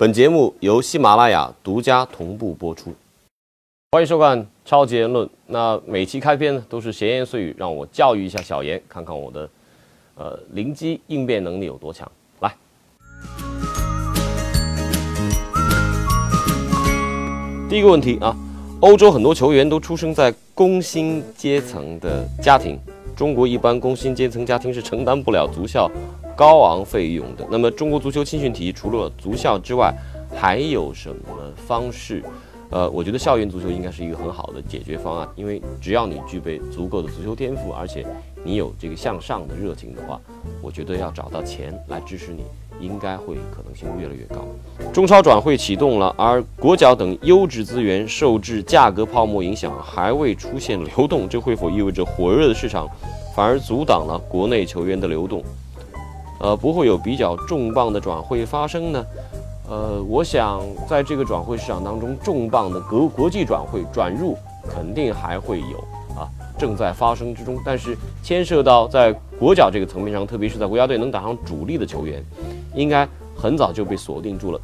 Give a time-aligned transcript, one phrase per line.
[0.00, 2.90] 本节目由喜马拉雅独家同步播出。
[3.90, 5.26] 欢迎收看《超级言论》。
[5.46, 9.46] 那每期开篇呢，都是闲言碎语，让我教育一下小严，看看我的
[10.14, 12.10] 呃灵机应变能力有多强。
[12.40, 12.56] 来，
[17.68, 18.34] 第一个问题啊，
[18.80, 22.80] 欧洲很多球员都出生在工薪阶层的家庭，
[23.14, 25.90] 中国一般工薪阶层家庭是承担不了足校。
[26.40, 27.46] 高昂费用的。
[27.50, 29.94] 那么，中国足球青训体系除了足校之外，
[30.34, 32.24] 还有什么方式？
[32.70, 38.06] 呃，我觉得校园足球应该是一个很好的解决方案，因为只要你具备足够的足球天赋，而且
[38.42, 40.18] 你有这个向上的热情的话，
[40.62, 42.42] 我觉得要找到钱来支持你，
[42.80, 44.36] 应该会可能性越来越高。
[44.94, 52.88] 中超转会启动了，而国脚等优质资源受制价格泡沫影响，还未出现流动，这会否意味着火热的市场
[53.36, 55.44] 反而阻挡了国内球员的流动？
[56.40, 59.06] 呃，不会有比较重磅的转会发生呢？
[59.68, 64.36] 呃，我想在这个转会市场当中，重磅的国国际转会转入
[64.68, 65.78] 肯定还会有
[66.18, 66.26] 啊，
[66.58, 67.56] 正在发生之中。
[67.64, 72.24] 但是牵涉到在国脚这个层面上，特别是在国家队能打上主力的球员，
[72.74, 74.60] 应该很早就被锁定住了。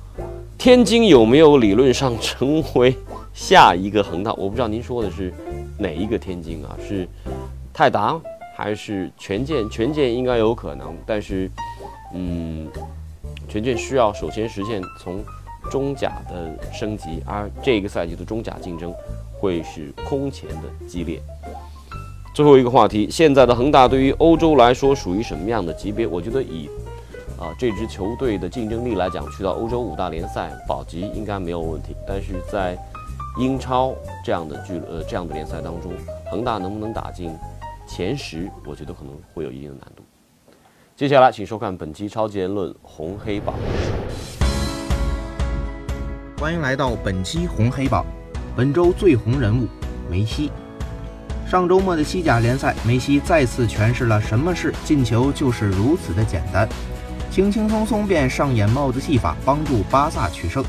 [0.58, 2.96] 天津有没有理论上成为
[3.32, 4.32] 下一个恒大？
[4.32, 5.32] 我不知道您说的是
[5.78, 6.74] 哪一个天津啊？
[6.88, 7.06] 是
[7.72, 8.18] 泰达？
[8.56, 11.50] 还是权健，权健应该有可能，但是，
[12.14, 12.66] 嗯，
[13.46, 15.22] 权健需要首先实现从
[15.70, 18.94] 中甲的升级，而这个赛季的中甲竞争
[19.38, 21.20] 会是空前的激烈。
[22.34, 26.06] 最后一个话题，现在的恒大对于欧洲来说属于什么样的级别？
[26.06, 26.70] 我觉得以
[27.38, 31.94] 啊这支球队的竞争力来讲，去到欧洲五大联赛保级应该没有问题。
[32.08, 32.74] 但是在
[33.38, 35.92] 英超这样的俱呃这样的联赛当中，
[36.30, 37.30] 恒大能不能打进？
[37.86, 40.02] 前十，我觉得可能会有一定的难度。
[40.96, 43.54] 接下来，请收看本期超级言论红黑榜。
[46.38, 48.04] 欢迎来到本期红黑榜。
[48.56, 49.68] 本周最红人物
[50.10, 50.50] 梅西。
[51.46, 56.68] 上周末的西甲联赛，梅西再次诠释了什么是进球就是如此的简单，
[57.30, 60.64] 轻轻松松便上演帽子戏法，帮助巴萨取胜。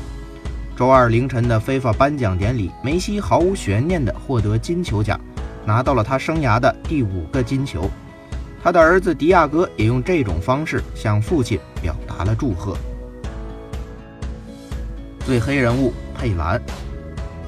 [0.76, 5.18] 周二凌晨的非法颁奖典礼，梅西毫无悬念地获得金球奖。
[5.68, 7.90] 拿到了他生涯的第五个金球，
[8.64, 12.74] 他的儿子迪亚哥也用这种方式向父亲表达了祝贺。
[15.26, 16.58] 最黑人物佩兰，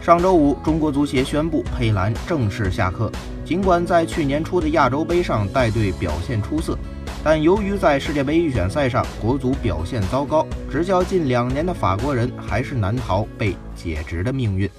[0.03, 3.11] 上周五，中国足协宣布佩兰正式下课。
[3.43, 6.79] 尽管在去年初的亚洲杯上带队表现出色，
[7.25, 14.71] 但由于在世界杯预选赛上国足表现糟糕，执教近两年的法国人还是难逃被解职的命运。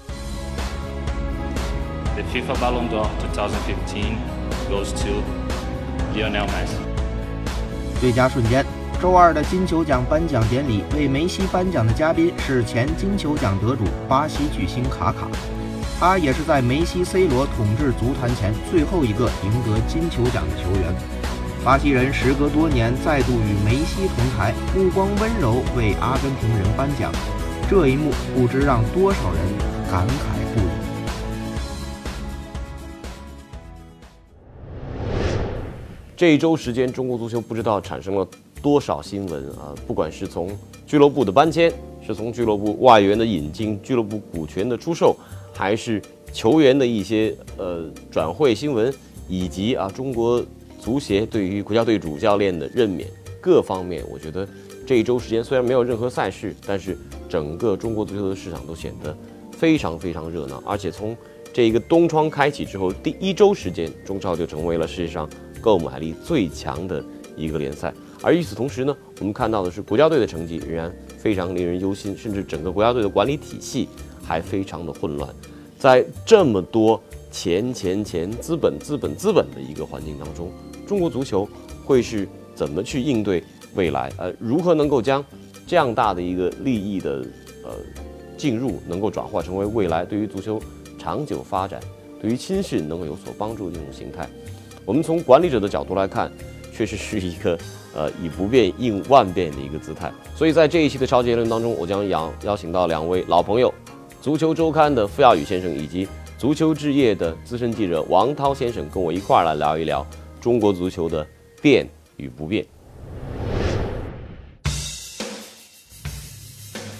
[2.32, 4.16] FIFA Ballon d'Or 2015
[4.70, 5.22] goes to
[6.14, 6.76] Lionel Messi。
[8.00, 8.64] 最佳瞬间，
[9.00, 15.28] 周二的金球奖颁奖典礼，为梅西颁奖的嘉宾是前金球奖得主巴西巨星卡卡，
[15.98, 20.94] 他也是在梅西、C 罗统治足坛前最后一个赢得金球奖的球员。
[21.64, 27.12] 巴西人时隔多年再度与梅西同台，目光温柔为阿根廷人颁奖，
[27.70, 29.40] 这一幕不知让多少人
[29.88, 30.41] 感慨
[36.22, 38.24] 这一周时间，中国足球不知道产生了
[38.62, 39.74] 多少新闻啊！
[39.88, 40.56] 不管是从
[40.86, 45.16] 俱乐部的搬迁，是从俱乐部外援的引进、俱乐部股权的出售，
[45.52, 46.00] 还是
[46.32, 48.94] 球员的一些呃转会新闻，
[49.28, 50.40] 以及啊中国
[50.78, 53.10] 足协对于国家队主教练的任免，
[53.40, 54.46] 各方面，我觉得
[54.86, 56.96] 这一周时间虽然没有任何赛事，但是
[57.28, 59.12] 整个中国足球的市场都显得
[59.50, 60.62] 非常非常热闹。
[60.64, 61.16] 而且从
[61.52, 65.28] 这一个冬窗开启之后，第一周时间，中超就成为了世界上。
[65.62, 67.02] 购买力最强的
[67.36, 73.88] 一个联赛，而与此同时呢，我们看到的是国家队的成绩仍然非常令人忧心，甚至整个国家队的管理体系
[74.22, 75.32] 还非常的混乱。
[75.78, 77.00] 在这么多
[77.30, 80.50] 钱钱钱、资本资本资本的一个环境当中，
[80.86, 81.48] 中国足球
[81.84, 83.42] 会是怎么去应对
[83.74, 84.12] 未来？
[84.18, 85.24] 呃，如何能够将
[85.66, 87.24] 这样大的一个利益的
[87.64, 87.70] 呃
[88.36, 90.60] 进入，能够转化成为未来对于足球
[90.98, 91.80] 长久发展、
[92.20, 94.28] 对于青训能够有所帮助的一种形态？
[94.84, 96.30] 我们从管理者的角度来看，
[96.72, 97.56] 确实是一个
[97.94, 100.12] 呃以不变应万变的一个姿态。
[100.34, 103.72] 所以在这一期的超级言论当中，我将邀邀请到两位老朋友，
[104.20, 110.04] 足球周刊的傅亚宇先生以及足球置业的资深记者王涛先生，跟我一块儿来聊一聊
[110.40, 111.24] 中国足球的
[111.60, 112.66] 变与不变。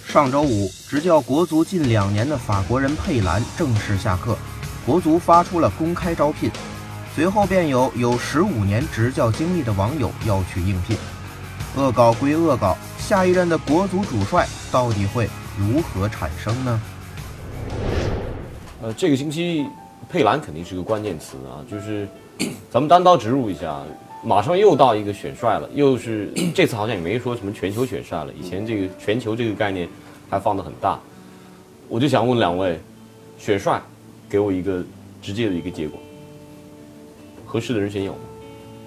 [0.06, 4.36] 上周五，执教国足近两年的法国人佩兰正式下课，
[4.86, 6.48] 国足发出了公开招聘。
[7.14, 10.96] 随后便有有十五年执教经历的网友要去应聘，
[11.76, 15.28] 恶搞归恶搞，下一任的国足主帅到底会
[15.58, 16.80] 如何产生呢？
[18.80, 19.66] 呃，这个星期
[20.08, 22.08] 佩兰肯定是个关键词啊，就是
[22.72, 23.82] 咱们单刀直入一下，
[24.24, 29.86] 马上又到一个选帅了，又是 这次好像也没说什么全球选帅了，以前这个全球这个概念
[30.30, 30.98] 还放得很大，
[31.88, 32.80] 我就想问两位，
[33.38, 33.78] 选帅，
[34.30, 34.82] 给我一个
[35.20, 36.00] 直接的一个结果，
[37.52, 38.18] 合适的人选有吗？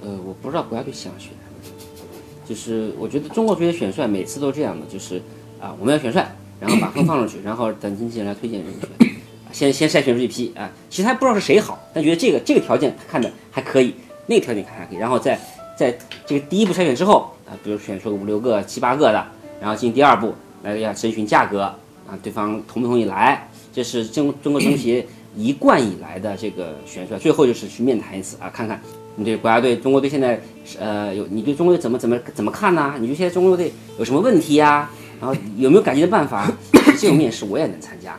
[0.01, 2.09] 呃，我不知道国家队想选什么，
[2.49, 5.21] 就是我觉得中国足协选帅每次都这样的，就是
[5.61, 9.11] 啊，我们要选帅，然后把风放上去，然后等经纪人来推荐人选，
[9.51, 13.93] 先先筛选出一批啊，其实还不知道是谁好，但觉得这个这个条件看着还可以，
[14.25, 15.39] 那个条件看还可以，然后在
[15.77, 15.95] 在
[16.25, 19.23] 这个第一步筛选之后啊，比如选出五六个、七八个的，
[19.61, 20.33] 然后进行第二步
[20.63, 21.61] 来要征询价格
[22.07, 25.05] 啊，对方同不同意来，这是中中国足协
[25.37, 28.79] 一贯以来的这个选帅，最后就是去面谈一次啊，看看
[29.15, 30.41] 你对国家队、中国队现在
[30.79, 34.89] 呃有你对中国队怎么怎么怎么看呢、你对现在中国队有什么问题呀、
[35.19, 36.51] 然后有没有改进的办法？
[36.97, 38.17] 这种面试我也能参加，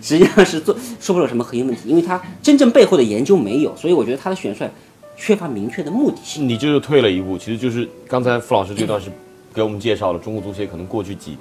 [0.00, 4.70] 实际上是做说不了什么核心问题，因为他真正背后的研究没有，所以我觉得他的选帅
[5.18, 6.48] 缺乏明确的目的性。
[6.48, 9.10] 你这就退了一步，其实就是刚才傅老师这段是
[9.52, 11.36] 给我们介绍了中国足协可能过去几、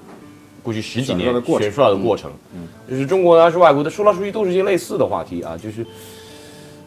[0.65, 5.85] 过去十几年选帅的过程选帅的过程，嗯，就是中国的还是外国的，说来说去都是一些类似的话题啊，就是，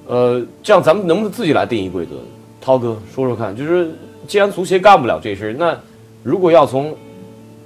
[0.08, 2.16] 呃，这样咱们能不能自己来定义规则？
[2.60, 3.94] 涛哥说说看，就是
[4.26, 5.78] 既然足协干不了这事儿，那
[6.24, 6.92] 如果要从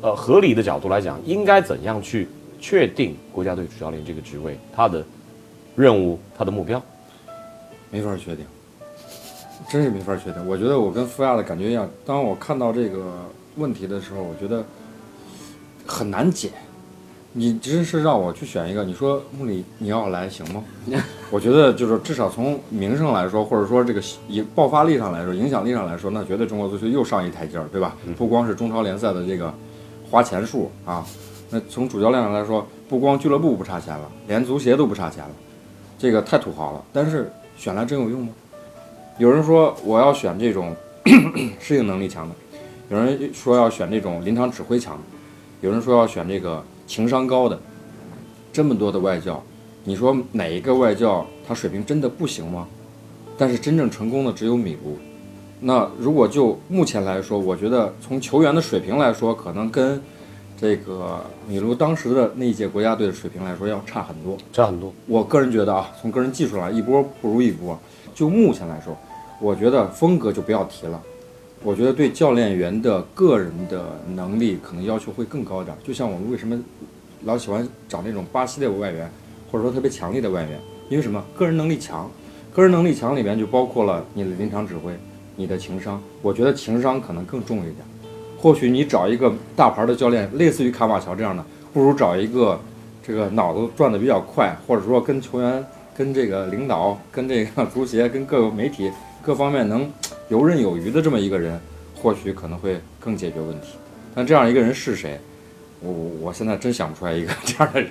[0.03, 2.29] 呃合理的角度来讲，应该怎样去
[2.61, 5.03] 确定国家队主教练这个职位他的
[5.75, 6.81] 任务、他的目标？
[7.91, 8.45] 没法确定，
[9.71, 10.47] 真是没法确定。
[10.47, 13.03] 我觉得我跟富亚的感觉一样，当我看到这个
[13.57, 14.65] 问题的时候，我觉得
[15.87, 16.51] 很难解。
[17.35, 20.63] 你真是让我去选一个，你说穆里你要来行吗？
[21.33, 27.97] 我觉得就是至少从名声来说，或者说这个影爆发力上来说、影响力上来说，那绝对中国足球又上一台阶儿，对吧？
[28.19, 29.51] 不光是中超联赛的这个
[30.11, 31.03] 花钱数啊，
[31.49, 35.31] 那从主教练上来说，不光俱乐部不差钱了，连足协都不差钱了，
[35.99, 36.85] 这个太土豪了。
[36.93, 38.33] 但是选来真有用吗？
[39.17, 40.77] 有人说我要选这种
[41.59, 42.35] 适应能力强的，
[42.91, 45.01] 有人说要选这种临场指挥强的，
[45.63, 47.59] 有人说要选这个情商高的。
[48.53, 49.43] 这么多的外教，
[49.85, 52.69] 你说哪一个外教他水平真的不行吗？
[53.39, 54.99] 但是真正成功的只有米卢。
[55.61, 60.03] 那如果就目前来说，我觉得从球员的水平来说，可能跟
[60.61, 64.37] 这个米卢当时的那一届国家队的水平来说要差很多。
[64.53, 64.93] 差很多。
[65.07, 67.79] 我个人觉得啊，从个人技术上，一波不如一波。
[68.13, 68.95] 就目前来说，
[69.41, 71.01] 我觉得风格就不要提了。
[71.65, 75.77] 我觉得对教练员的个人的能力可能要求会更高一点。
[75.85, 76.59] 就像我们为什么
[77.25, 79.09] 老喜欢找那种巴西的外援，
[79.51, 81.23] 或者说特别强力的外援，因为什么？
[81.37, 82.11] 个人能力强。
[82.53, 84.93] 个人能力强里面就包括了你的临场指挥、
[85.37, 86.03] 你的情商。
[86.21, 87.77] 我觉得情商可能更重一点。
[88.39, 91.43] 或许你找一个大牌的教练，类似于卡马乔这样的，
[91.73, 92.61] 不如找一个
[93.03, 95.65] 这个脑子转的比较快，或者说跟球员、
[95.97, 98.91] 跟这个领导、跟这个足协、跟各个媒体
[99.23, 99.89] 各方面能
[100.29, 101.61] 游刃有余的这么一个人，
[101.95, 103.69] 或许可能会更解决问题。
[104.15, 105.19] 但这样一个人是谁？
[105.81, 107.91] 我我我现在真想不出来一个 这样的人。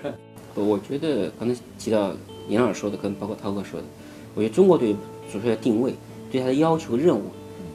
[0.55, 2.11] 我觉得刚才提到
[2.47, 3.85] 严老师说的，跟包括涛哥说的，
[4.35, 4.95] 我觉得中国队
[5.31, 5.93] 主帅的定位，
[6.31, 7.23] 对他的要求任务，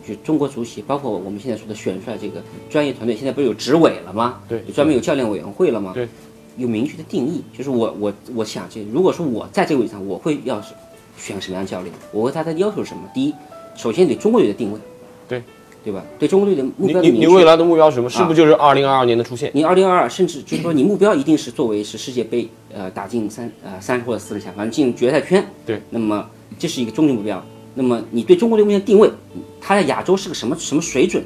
[0.06, 4.40] 就中国足协，包括我们现在说的选帅这个专业团队，现在不是有执委了吗？
[4.48, 5.92] 对有专门有教练委员会了吗？
[5.94, 6.08] 对，
[6.56, 7.42] 有明确的定义。
[7.56, 10.74] 就是我我我想这，如果说我在这个位置上，我会要是
[11.16, 11.92] 选什么样的教练？
[12.12, 13.02] 我和他的要求是什么？
[13.14, 13.34] 第一，
[13.76, 14.78] 首先对中国队的定位，
[15.28, 15.42] 对
[15.84, 16.02] 对吧？
[16.18, 17.00] 对中国队的目标。
[17.00, 18.10] 你你未来的目标是什么？
[18.10, 19.50] 是不是就是二零二二年的出现？
[19.54, 25.46] 你二零二二，甚至就是说你目标一定是作为是世界杯，呃，打进三呃三十或者四十强，反正进决赛圈。
[25.64, 25.80] 对。
[25.90, 26.28] 那么
[26.58, 27.40] 这是一个终极目标。
[27.74, 29.10] 那么你对中国队目前定位，
[29.60, 31.22] 它在亚洲是个什么什么水准？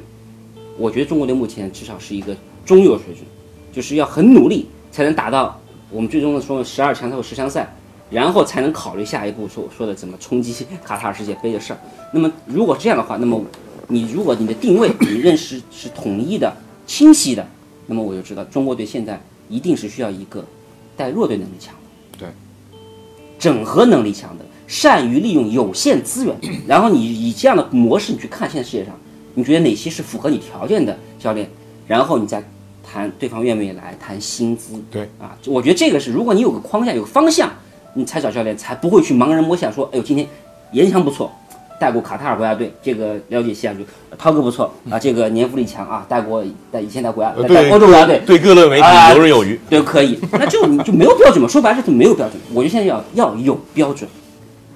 [0.77, 3.25] 我觉得中国队目前至少是一个中游水准，
[3.71, 7.73] 就是要很努力才能达到我们最终的说十二强赛或十强赛，
[8.11, 10.53] 然后才能考虑下一步说说的怎么冲击
[10.83, 11.79] 卡塔尔世界杯的事儿。
[12.11, 13.41] 那么如果是这样的话，那么
[13.87, 16.53] 你如果你的定位你认识是统一的、
[16.85, 17.47] 清晰的，
[17.87, 20.45] 那么我就知道中国队现在一定是需要一个
[20.95, 22.29] 带弱队能力强的，对，
[23.39, 26.35] 整合能力强的，善于利用有限资源，
[26.67, 28.93] 然后你以这样的模式你去看现在世界上，
[29.33, 31.49] 你觉得哪些是符合你条件的教练，
[31.87, 32.43] 然后你再
[32.83, 35.09] 谈对方愿不愿意来谈薪资，对。
[35.19, 37.51] 啊，我觉得这个是如果你有个框架有个方向，
[37.93, 40.27] 你才找教练，才不会去盲人摸象说，哎呦今天
[40.71, 41.31] 严强不错。
[41.79, 43.79] 带过卡塔尔国家队，这个了解西亚就
[44.15, 49.59] 涛哥不错啊，这个年富力强啊，带过带以前带国家带带欧洲国家队，对各类媒体啊游刃有余。
[49.67, 51.47] 对，可以，那就就没有标准嘛。
[51.47, 52.39] 说白了就没有标准。
[52.53, 54.07] 我觉得现在要要有标准。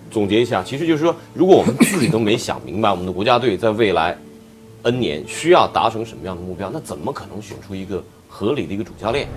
[0.10, 4.17] 总结一下，其实就是说，如果我们自己都没想明白，我们的国家队在未来
[4.81, 9.27] N 年需要达成什么样的目标，那怎么可能选出一个合理的一个主教练？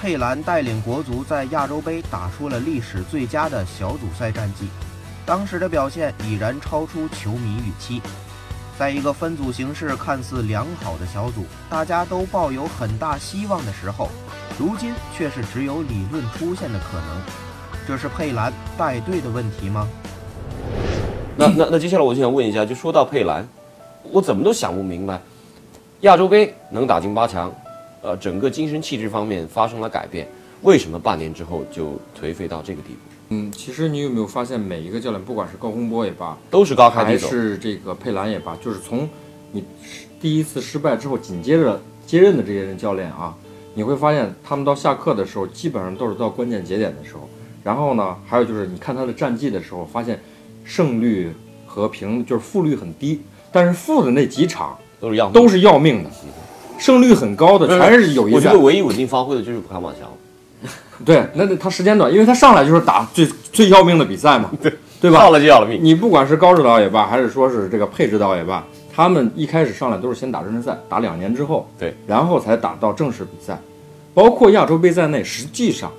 [0.00, 4.66] 佩兰带领国足在亚洲杯打出了历史最佳的小组赛战绩，
[5.26, 8.00] 当时的表现已然超出球迷预期。
[8.78, 14.08] 在一个分组形势看似良好的小组，大家都抱有很大希望的时候，
[14.58, 17.22] 如今却是只有理论出现的可能。
[17.86, 19.86] 这是佩兰带队的问题吗？
[21.36, 23.46] 那那那接下来我就想问一下，就说到佩兰，
[24.04, 25.20] 我怎么都想不明白，
[26.00, 27.52] 亚洲杯能打进八强，
[28.02, 30.26] 呃，整个精神气质方面发生了改变，
[30.62, 32.98] 为什么半年之后就颓废到这个地步？
[33.30, 37.28] 嗯，其实你有没有发现，每一个教练，不管是高洪波也罢，都是高开低走。
[37.28, 39.08] 还是这个佩兰也罢，就是从
[39.52, 39.62] 你
[40.20, 43.34] 第一次失败之后，紧接着接任的这些人教练啊，
[43.74, 47.28] 你会发现他们到下课的时候，基本上都是到关键节点的时候。
[47.62, 50.18] 然后呢，还有就是你看他的战绩的时候，发现
[50.64, 51.30] 胜率
[51.66, 53.20] 和平就是负率很低，
[53.52, 56.10] 但是负的那几场都是要都是要命的，
[56.80, 58.58] 胜率很高的全是友谊赛我觉得。
[58.58, 60.68] 唯一稳定发挥的就是卡马乔。
[61.04, 65.18] 对，那那他时间短，因为他上来就是打最最要命的比赛嘛， 对对吧？
[65.20, 65.78] 上了就要了命。
[65.82, 68.62] 你不管是高指导也罢，还是说是这个配指导也罢，
[68.94, 73.58] 他们一开始上来都是先打热身赛，打两年之后，对，然后才打到正式比赛，
[74.12, 75.90] 包括亚洲杯在内，实际上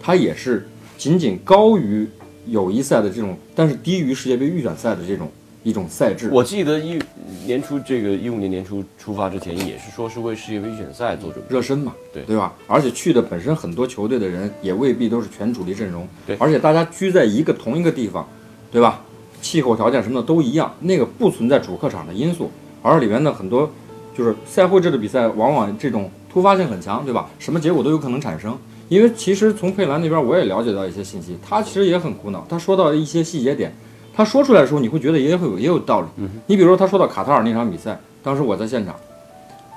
[0.00, 2.08] 他也是仅仅高于
[2.46, 5.28] 友谊赛的这种，但是低于世界杯预选赛的这种
[5.64, 6.30] 一种赛制。
[6.30, 6.96] 我记得一
[7.44, 11.52] 年初这个一五年年初出发之前，也是说是为世界杯预选赛做准备。
[11.52, 12.54] 热身嘛，对对吧？
[12.68, 18.24] 而且去的本身很多球队的人也未必都是全主力阵容，对而且大家居在一个同一个地方，
[18.70, 19.02] 对吧？
[19.42, 23.70] 气候条件什么的都一样，那个不存在主客场的因素，而里面的很多
[24.16, 27.28] 就是赛会制的比赛，往往这种突发性很强，对吧？
[27.38, 28.56] 什么结果都有可能产生。
[28.90, 33.74] 因为其实从佩兰那边我也了解到一些信息，他其实也很苦恼，他说到一些细节点，
[34.16, 36.06] 他说出来的时候，你会觉得也会有也有道理。
[36.46, 38.94] 你比如说他说到卡塔尔那场比赛，当时我在现场，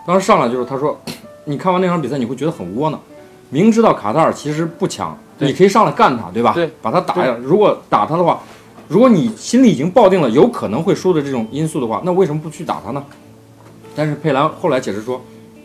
[0.05, 0.99] 当时上来就是他说，
[1.45, 2.99] 你看完那场比赛你会觉得很窝囊，
[3.49, 6.53] 明知道卡塔尔其实不强，你可以上来干他，对吧？
[6.53, 7.35] 对，把他打下。
[7.41, 8.39] 如果打他的话，
[8.87, 13.03] 如果你心里已经抱定了有可能会输的这种因素的话，那为什么不去打他呢？
[13.95, 15.19] 但是佩兰后来解释说，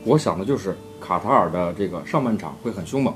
[0.05, 3.13] 我想的就是卡塔尔的这个上半场会很凶猛，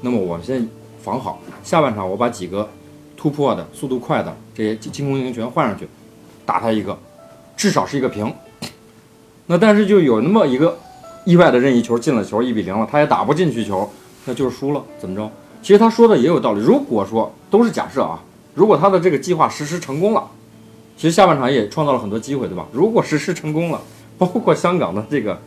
[0.00, 0.66] 那么我先
[1.02, 2.68] 防好，下半场我把几个
[3.20, 5.86] 突破的、速度快的这些进攻型全换上去，
[6.46, 6.98] 打他一个，
[7.54, 8.32] 至少是一个平。
[9.44, 10.78] 那但是就有那么一个
[11.26, 13.86] 意外的任意球进了球，一比零了，他也打不进去球，
[14.24, 15.30] 那就是输了，怎么着？
[15.60, 16.60] 其实他说的也有道理。
[16.62, 18.18] 如果说都是假设啊，
[18.54, 20.26] 如果他的这个计划实施成功了，
[20.96, 22.66] 其实下半场也创造了很多机会，对吧？
[22.72, 23.82] 如果实施成功了，
[24.16, 25.38] 包括香港的这个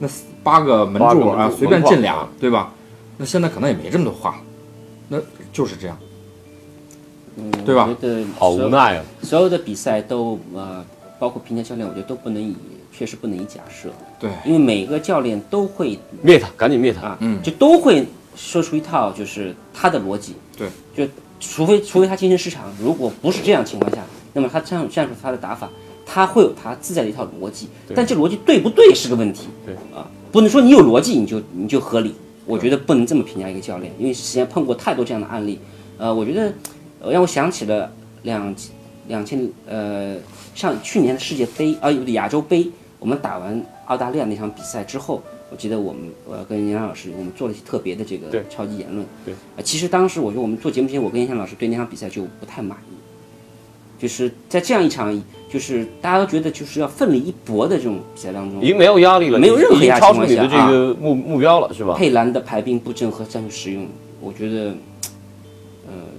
[0.00, 0.08] 那
[0.42, 2.74] 八个门柱啊，随便进俩，对吧？
[3.16, 4.38] 那现在可能也没这么多话，
[5.08, 5.16] 那
[5.50, 5.96] 就是这样。
[7.36, 7.86] 嗯，对吧？
[7.88, 9.04] 我觉得好无奈啊！
[9.22, 10.84] 所有的比赛都呃，
[11.18, 12.54] 包括评价教练，我觉得都不能以，
[12.92, 13.88] 确实不能以假设，
[14.20, 17.08] 对，因为每个教练都会灭他，赶紧灭他！
[17.08, 17.42] 啊，嗯。
[17.42, 21.10] 就都会说出一套就是他的逻辑，对，就
[21.40, 25.68] 除非除非他精神失常，如果不是这样情况下，那么他这样这样他的打法，
[26.04, 27.96] 他会有他自在的一套逻辑，对。
[27.96, 29.74] 但这逻辑对不对是个问题，对。
[29.96, 32.14] 啊，不能说你有逻辑你就你就合理，
[32.46, 35.58] 我觉得不能这么评价一个教练，因为之前碰过太多这样的案例，
[35.98, 36.52] 呃，我觉得呃
[37.10, 37.90] 让我想起了
[38.22, 38.54] 两
[39.08, 40.16] 两千呃
[40.54, 42.68] 上去年的世界杯啊，亚洲杯，
[42.98, 49.04] 我们打完澳大利亚那场比赛之后，我记得我们呃跟严老师我们做了一些特别的这个对超级言论。
[49.24, 52.94] 对呃，其实当时我觉得我们做节目之前，我跟严翔老师对那场比赛就不太满意，
[54.00, 61.94] 就是在这样一场就是大家都觉得就是要奋力一搏的这种比赛当中已，经没有压力了，没有任何压力超出你的这个目目标了，是吧？
[61.94, 63.86] 佩兰的排兵布阵和战术使用，
[64.20, 64.72] 我觉得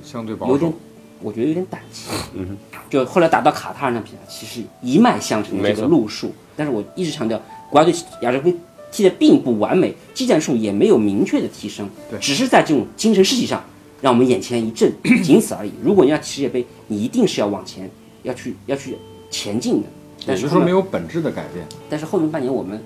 [0.04, 0.74] 相对保守有点。，
[1.22, 2.12] 我觉得有点胆怯。
[2.36, 2.58] 嗯
[2.90, 7.42] 就后来打到卡塔尔那比赛，其实一脉相承的这个路数，但是我一直强调，
[7.72, 8.56] 国家队亚洲杯
[8.92, 13.64] 踢的并不完美，技战术也没有明确的提升，对只是在这种精神士气上
[14.00, 14.92] 让我们眼前一震，
[15.24, 15.72] 仅此而已。
[15.82, 17.90] 如果你要踢世界杯，你一定是要往前，
[18.22, 18.96] 要去要去
[19.32, 19.88] 前进的。
[20.28, 21.66] 但也就是说没有本质的改变。
[21.90, 22.80] 但是后面半年我们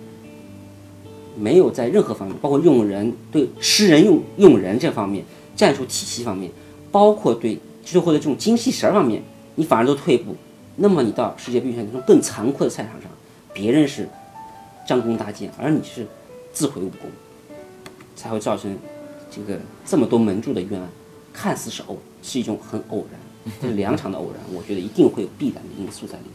[1.38, 6.50] 没有在任何方面，包括用人对诗人用用人这方面、战术体系方面，
[6.98, 9.22] 包括对最后的这种精气神儿方面，
[9.54, 10.36] 你反而都退步。
[10.75, 13.12] 那么你到世界杯预选这种更残酷的赛场上，
[13.54, 14.10] 别人是
[14.88, 16.08] 张弓搭箭，而你是
[16.51, 17.08] 自毁武功，
[18.16, 18.75] 才会造成
[19.30, 20.89] 这个这么多门柱的冤案。
[21.32, 26.34] 看似是偶，是一种很偶然，这两场的偶然， 我觉得一定会有必然的因素在里面。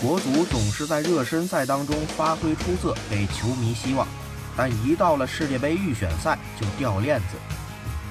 [0.00, 4.08] 国足总是在热身赛当中发挥出色，给球迷希望，
[4.56, 7.36] 但一到了世界杯预选赛就掉链子，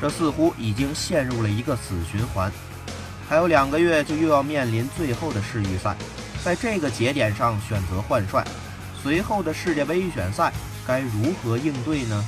[0.01, 2.51] 这似乎已经陷入了一个死循环。
[3.27, 5.95] 还有两个月就又要面临最后的世预赛，
[6.43, 8.45] 在这个节点上选择换帅，
[9.01, 10.51] 随后的世界杯预选赛
[10.85, 12.25] 该如何应对呢？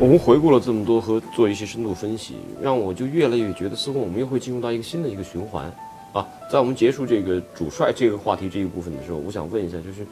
[0.00, 5.72] 我们回顾了这么多和做一些深度分析，让我就越来越觉得，似乎我们又会进入到一个新的一个循环。
[6.12, 10.06] 啊，在我们结束这个主帅这个话题这一部分的时候，我想问一下，就是，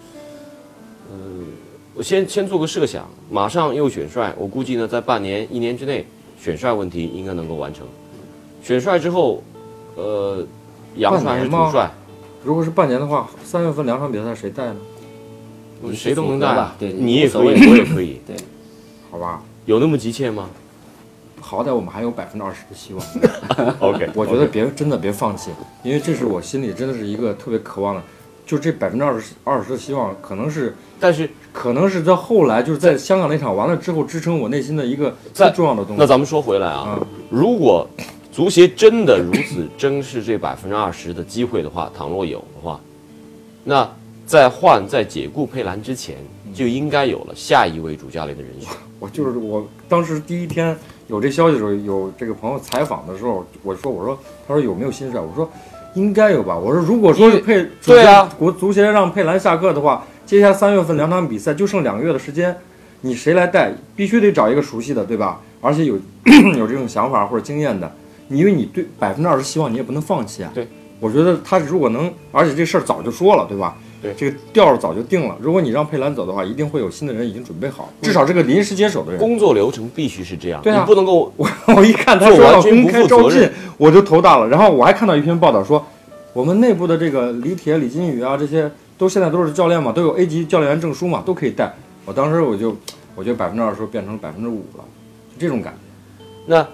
[1.12, 1.18] 呃，
[1.94, 6.06] 我先先做个设想，马上又选帅，我估计呢，在半年一年之内，
[6.40, 7.86] 选帅问题应该能够完成。
[8.62, 9.42] 选帅之后，
[9.94, 10.46] 呃，
[10.96, 11.90] 杨帅还是主帅？
[12.42, 14.76] 如果是半年的话，三月份两场比赛谁带呢？
[15.92, 16.74] 谁都能带吧？
[16.78, 18.20] 对，你也可以，我 也可以。
[18.26, 18.34] 对，
[19.10, 19.42] 好吧。
[19.66, 20.48] 有那么急切吗？
[21.40, 23.04] 好歹我们还有百分之二十的希望。
[23.80, 25.50] OK，我觉得别真的别放弃，
[25.82, 28.02] 因为这是我心里真的是一个特别渴望的，
[28.52, 35.98] 就这百分之二十二十的希望，可能是，但是可能是在后来就是在香港那场完了之后支撑我内心的一个最重要的东西。
[35.98, 37.88] 那咱们说回来啊，如果
[38.30, 42.78] 足协真的如此珍视这百分之二十的机会的话，倘若有的话，
[43.64, 43.90] 那
[44.26, 46.18] 在换在解雇佩兰之前，
[46.52, 48.70] 就应该有了下一位主教练的人选。
[49.00, 50.76] 我就是我当时第一天。
[51.08, 54.18] 有这消息的时候，有这个朋友采访的时候，我说：“我说，
[54.48, 55.20] 他说有没有新帅？
[55.20, 55.50] 我说
[55.94, 56.56] 应该有吧。
[56.56, 62.56] 我说如果说是佩对啊，国足协让佩兰下课的话，接下来三月份两场比赛就剩两个月的时间，
[63.02, 63.72] 你谁来带？
[63.94, 65.40] 必须得找一个熟悉的，对吧？
[65.60, 65.96] 而且有
[66.56, 67.90] 有这种想法或者经验的，
[68.28, 70.50] 你因为你对百分之二十希望你也不能放弃啊。
[70.54, 70.66] 对，
[70.98, 75.36] 我觉得他如果能，而且这事儿早就说了，对吧？”对，这个调早就定了。
[75.40, 79.20] 如果你让佩兰走的话，一定会有新的人已经准备好，至少这个临时接手的人。
[79.20, 81.32] 工作流程必须是这样，对啊，你不能够。
[81.36, 84.48] 我我一看他说要公开招进，我就头大了。
[84.48, 85.86] 然后我还看到一篇报道说，
[86.32, 88.68] 我们内部的这个李铁、李金宇啊，这些
[88.98, 91.72] 都现在都是教练嘛，都有 A 级教练员证书嘛，都可以带。
[92.04, 92.76] 我当时我就，
[93.14, 94.84] 我觉得百分之二十变成百分之五了，
[95.32, 96.24] 就这种感觉。
[96.44, 96.66] 那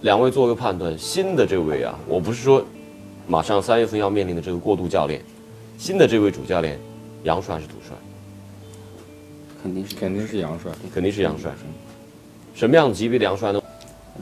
[0.00, 2.60] 两位做个判断，新的这位啊，我不是说
[3.28, 5.22] 马上三月份要面临的这个过渡教练。
[5.78, 6.78] 新的这位主教练，
[7.24, 7.96] 杨帅还是土帅？
[9.62, 11.52] 肯定是肯定是杨帅，肯定是杨帅。
[12.54, 13.62] 什么样级别的杨帅呢？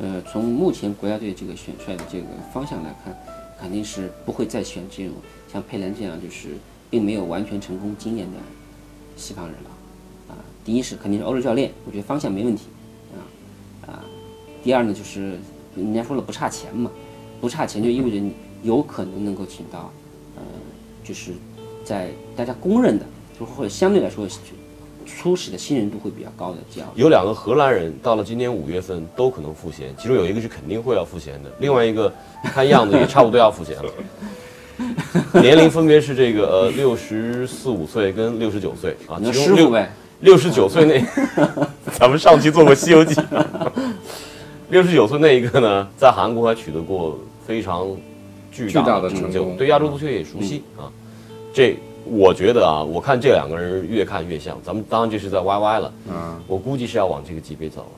[0.01, 3.17] 呃，从目前国家队这个选帅的这个方向来看，
[3.61, 5.15] 肯定是不会再选这种
[5.53, 6.57] 像佩兰这样就是
[6.91, 8.39] 并没有完全成功经验的
[9.17, 9.71] 西方人了。
[10.31, 12.65] 啊，第一是肯定是欧洲教练，我觉得方向没问题。
[13.15, 13.21] 啊
[13.87, 14.05] 啊，
[14.65, 15.39] 第二呢就是
[15.77, 16.91] 人家说了不差钱嘛，
[17.41, 19.93] 不差钱就意味着你有可能能够请到。
[21.05, 21.33] 就是
[21.85, 23.05] 在大家公认的，
[23.39, 24.27] 就或者相对来说
[25.05, 26.89] 初始的信任度会比较高的这样。
[26.95, 32.13] 有两个荷兰人到了今年五月份都可能复闲，其中有一个是肯定会要复闲的，另外一个
[32.45, 33.93] 看样子也差不多要复闲了。
[35.43, 39.73] 年龄分别是这个呃六十四五岁跟六十九岁啊，其中六
[40.21, 41.05] 六十九岁那，
[41.93, 43.15] 咱们上期做过《西游记》，
[44.71, 47.89] 六十九岁那一个呢，在韩国还取得过非常。
[48.53, 50.93] 巨大的成就，对亚洲足球也熟悉啊。
[51.55, 54.57] 这我觉得啊，我看这两个人越看越像。
[54.63, 57.89] 咱们当然这是在 YY 了，嗯，我估计是要往这个级别走了。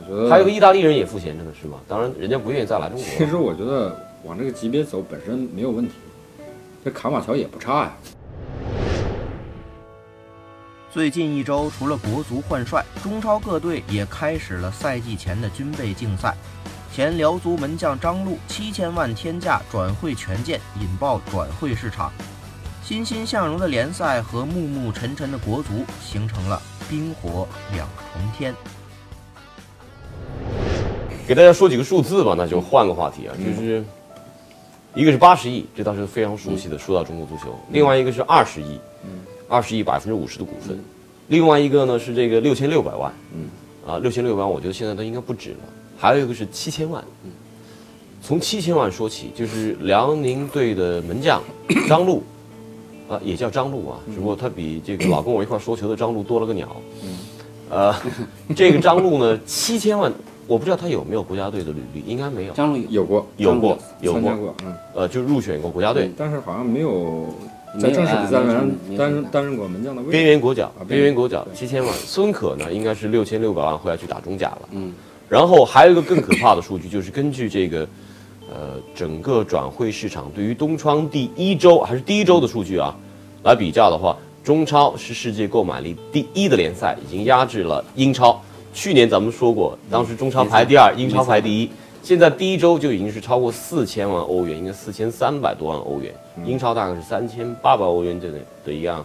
[0.00, 1.78] 我觉得还有个意大利人也赋闲着呢，是吧？
[1.86, 3.04] 当然人家不愿意再来中国。
[3.04, 5.94] 其实我觉得往这个级别走本身没有问题，
[6.84, 7.92] 这卡马乔也不差呀。
[10.90, 16.34] 最近一周，除了国足换帅，中超各队也开始了赛季前的军备竞赛。
[16.98, 22.10] 前辽足门将张路七千万天价转会权健，引爆转会市场。
[22.82, 28.52] 欣欣向荣的联赛和暮暮沉沉的国足形成了冰火两重天。
[31.24, 33.84] 给大家说几个数字吧，那就换个话题啊，就是
[34.92, 36.76] 一个是八十亿，这倒是非常熟悉的。
[36.76, 38.76] 说到中国足球，另外一个是二十亿，
[39.48, 40.76] 二十亿百分之五十的股份，
[41.28, 43.48] 另外一个呢是这个六千六百万，嗯，
[43.86, 45.58] 啊，六千六百万，我觉得现在都应该不止了。
[45.98, 47.02] 还有一个是七千万，
[48.22, 51.42] 从七千万说起，就是辽宁队的门将
[51.88, 52.22] 张路，
[53.08, 56.76] 啊，也叫张路啊，只不过他比这个老跟我一块说球的张路多了个鸟。
[57.68, 57.92] 呃，
[58.54, 60.10] 这个张路呢，七千万，
[60.46, 62.54] 我不知道他有没有国家队的履历，应该没有。
[62.54, 67.26] 张路有过，有过，有过，嗯，呃，就入选过国家队，但是好像没有
[67.80, 70.12] 在正式比赛中担任担任过门将的位置。
[70.12, 71.92] 边缘国脚，边缘国脚，七千万。
[71.92, 74.68] 孙可呢，应该是六千六百万后来去打中甲了。
[74.70, 74.94] 嗯。
[75.28, 77.86] 然后还有一个更可怕的数据，就是根据这个，
[78.50, 82.96] 呃，整个转会市场对于东窗第一周还是第一周的数据啊，
[83.42, 88.40] 来比较的话，中超是世界购买力第一的联赛，已经压制了英超。
[88.72, 91.70] 去年咱们说过，当时中超排第二，英超排第一。
[92.02, 96.14] 现在第一周就已经是超过四千万欧元，应该四千三百多万欧元，
[96.46, 99.04] 英超大概是三千八百欧元这的的一样，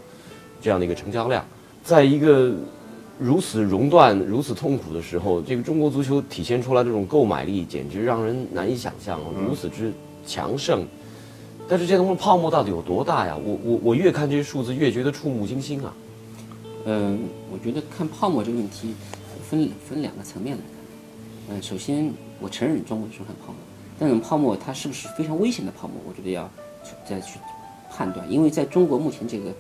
[0.62, 1.44] 这样的一个成交量，
[1.84, 2.52] 在一个
[3.20, 9.94] 如此熔断、如此痛苦的时候，这个中国足球体现出来这种购买力，简直让人难以想象，如此之
[10.26, 10.86] 强盛。
[11.70, 13.38] 但是这东西泡沫到底有多大呀？
[13.42, 15.94] 我我我越看这些数字，越觉得触目惊心啊！
[16.86, 17.20] 嗯，
[17.52, 18.94] 我觉得看泡沫这个问题，
[19.50, 20.62] 分分两个层面来
[21.48, 21.56] 看。
[21.56, 23.56] 嗯，首先我承认中国出现泡沫，
[23.98, 26.50] 但这种泡沫它是不是非常危险的泡沫，我觉得要
[27.08, 27.40] 再去
[27.90, 28.30] 判断。
[28.30, 29.54] 因为在中国目前这个，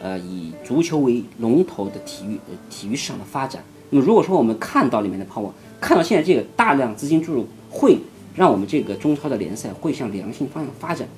[0.00, 7.98] 呃，以足球为龙头的体育呃体育市场的发展，那么如果说我们看到里面的泡沫，看到现在这个大量资金注入，会
[8.34, 11.08] 让我们这个中超的联赛会向良性方向发展。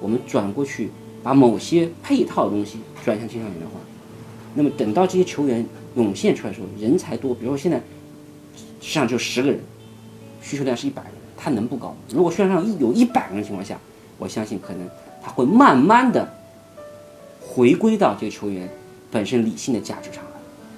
[0.00, 0.90] 我们转过去
[1.22, 3.80] 把某些配套的东西转向青少年的话，
[4.54, 7.80] 那么等到这些球员涌现出来的时候，人才多，比如说现在
[8.82, 9.58] 市场只有十个人，
[10.42, 11.96] 需求量是一百个人，它能不高吗？
[12.10, 13.78] 如果市场上一有一百个人的情况下，
[14.18, 14.86] 我相信可能
[15.22, 16.35] 它会慢慢的
[17.56, 18.68] 回归到这个球员
[19.10, 20.30] 本身理性的价值上来。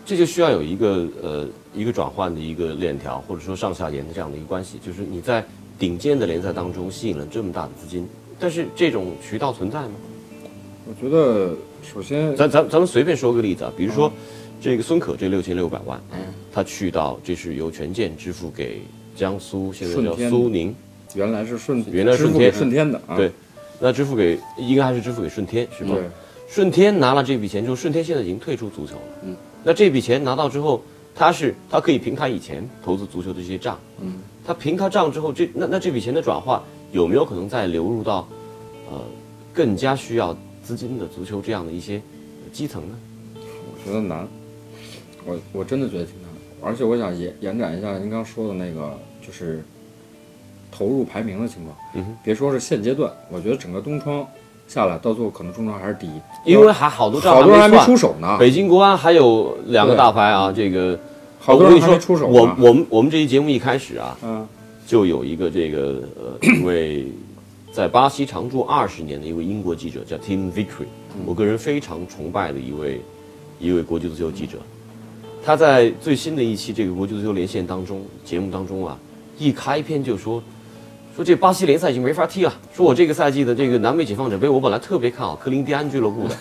[0.07, 5.45] 这就需要有一个呃一个转换的一个链条，或者说上下沿的这样的一个关系，就是你在
[5.77, 8.07] 顶尖的联赛当中吸引了这么大的资金，
[8.38, 9.95] 但是这种渠道存在吗？
[10.87, 14.11] 我觉得首先咱咱咱们随便说个例子啊，比如说
[14.61, 16.19] 这个孙可这六千六百万，嗯
[16.53, 18.83] 他去到这是由权健支付给
[19.17, 20.73] 江苏现在叫苏宁，
[21.14, 23.33] 原来是顺原来支付给顺天顺天的啊，对，
[23.81, 25.91] 那支付给应该还是支付给顺天是吧？
[25.95, 26.05] 对
[26.48, 29.02] 顺天拿了这笔钱之后，顺天现在已经退出足球了。
[29.22, 30.82] 嗯，那这笔钱拿到之后，
[31.14, 34.14] 他是他可以凭他以前投资足球的这些账，嗯，
[34.46, 38.26] 他凭他账之后，这那那这笔钱的转化有没有可能再流入到，
[38.90, 39.00] 呃，
[39.52, 42.98] 更加需要资金的足球这样的一些呃基层呢？
[43.37, 44.26] 我觉得难，
[45.26, 46.30] 我我真的觉得挺难，
[46.62, 49.62] 而且我想延延展一下您刚说的那个，就是
[50.70, 51.76] 投入排名的情况。
[51.94, 54.26] 嗯哼别说是现阶段，我觉得整个东窗
[54.68, 58.37] 下来，到最后可能中超还是第一，因为还好多账好多人还没出手呢。
[58.38, 60.96] 北京国安还有两个大牌啊，这个
[61.40, 64.46] 好多人还没出手我我们我们这期节目一开始啊，嗯，
[64.87, 67.07] 就有一个这个呃，一位
[67.72, 70.87] 在巴西常驻二十年的一位英国记者叫 Tim Vickery，
[71.24, 73.00] 我个人非常崇拜的一位
[73.59, 74.59] 一位国际足球记者。
[75.42, 78.98] 他在最新的一期这个国际足球连线当中节目当中啊，
[79.38, 80.42] 一开篇就说
[81.18, 86.37] 说这巴西联赛已经没法踢了，说我这个赛季的这个南美解放者杯我本来特别看好克林蒂安俱乐部的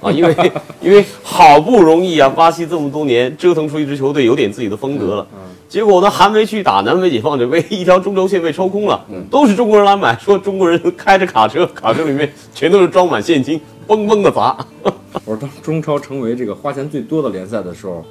[0.00, 5.26] 啊，因为 因为好不容易啊，巴西这么多年折腾出一支球队有点自己的风格了。
[5.68, 14.56] 结果呢，还没去打南美解放者杯，一条中轴线被抽空了，都是中国人来买，说中国人开着卡车，卡车里面全都是装满现金，嘣嘣的砸。
[15.24, 18.04] 我说当中超成为这个花钱最多的联赛的时候，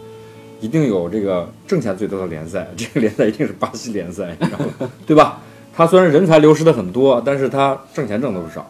[0.62, 4.90] 一定有这个挣钱最多的联赛，这个联赛一定是巴西联赛，你知道吗？
[5.06, 5.42] 对吧？
[5.76, 8.66] 它虽然人才流失的很多，但是他挣钱挣的不少，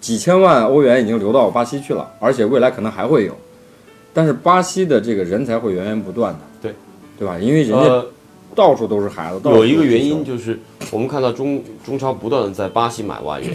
[0.00, 3.36] 几千万欧元已经流到巴西去了，而且未来可能还会有。
[4.14, 6.74] 但是巴西的这个人才会源源不断的，对
[7.18, 7.38] 对吧？
[7.38, 8.06] 因为人家呃，
[8.54, 10.58] 到处都是孩子，到处有一个原因就是，
[10.90, 13.50] 我们看到中中超不断的在巴西买外援，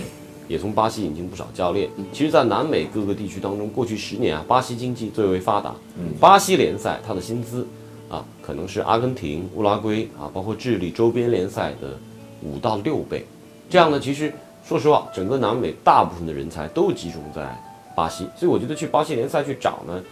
[0.47, 1.89] 也从巴西引进不少教练。
[2.13, 5.73] 其实，在南美各个地区当中，过去十年啊，巴西经济最为发达。
[6.19, 7.67] 巴西联赛它的薪资
[8.07, 11.97] 啊，可能是阿根廷、乌拉圭啊，包括智利周边联赛的
[12.41, 13.25] 五到六倍。
[13.69, 14.33] 这样呢，其实
[14.65, 17.55] 说实话，整个南美大部分的人才都集中在
[17.95, 20.03] 巴西，所以我觉得去巴西联赛去找呢，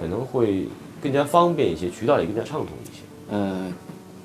[0.00, 0.66] 可能会
[1.02, 3.02] 更加方便一些，渠道也更加畅通一些。
[3.28, 3.72] 呃，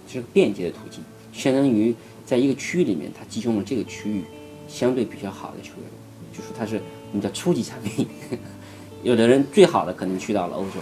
[0.07, 4.23] 是个便捷的途径，相当于在一个区域里面，它集中了这个区域
[4.67, 5.89] 相对比较好的球员，
[6.31, 6.79] 就是它是
[7.11, 8.07] 我们叫初级产品。
[9.03, 10.79] 有的人最好的可能去到了欧洲，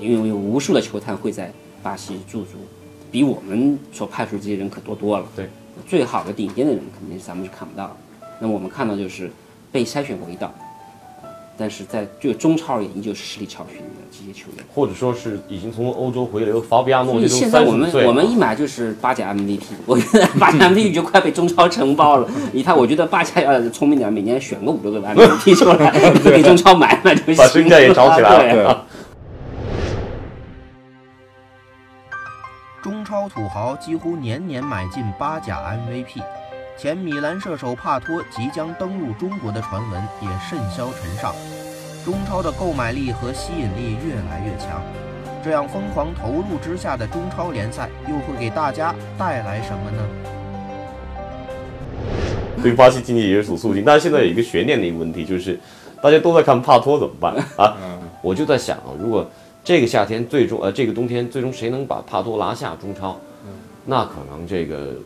[0.00, 1.50] 因为有无数的球探会在
[1.82, 2.58] 巴西驻足，
[3.10, 5.26] 比我们所派出这些人可多多了。
[5.34, 5.48] 对，
[5.88, 7.96] 最好的顶尖的人肯定是咱们是看不到的。
[8.40, 9.30] 那么我们看到就是
[9.70, 10.52] 被筛选过一道，
[11.58, 14.64] 但是在这个中超而言，依旧是实力超群的这些球员。
[14.74, 22.28] 或者说是已经从欧洲回流法比亚诺现在我们我们一买就是巴甲 MVP，我觉得巴甲 MVP 就快被中超承包了。
[22.52, 25.90] 你看，我觉得巴甲要聪明点，每年选个五六个 MVP 出来，
[26.24, 28.86] 给中超买买就行了，把身价也炒起来了
[33.32, 36.20] 土豪几乎年年买进巴甲 MVP，
[36.76, 41.32] 前米兰射手帕托即将登陆中国的传闻也甚嚣尘上。
[42.04, 44.82] 中超的购买力和吸引力越来越强，
[45.44, 50.02] 这样疯狂投入之下的中超联赛又会给大家带来什么呢？
[52.62, 53.84] 对巴西经济也有所促进。
[53.84, 55.58] 但是现在有一个悬念的一个问题，就是
[56.02, 57.76] 大家都在看帕托怎么办啊？
[58.22, 59.24] 我就在想啊，如果
[59.62, 63.20] 这个夏天最终呃这个冬天最终谁能把帕托拿下中超，
[63.84, 64.96] 那可能这个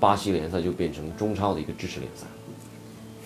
[0.00, 2.26] 巴西联赛就变成中超的一个支持联赛。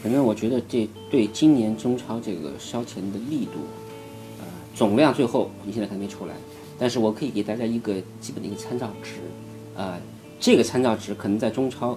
[0.02, 3.60] 反正我觉得这对今年中超这个烧钱的力度，
[4.40, 6.34] 呃，总量最后你现在还没出来，
[6.76, 9.20] 但是我可以给大家一个基本的一个参照值，
[9.76, 9.96] 呃，
[10.40, 11.96] 这个参照值可能在中超，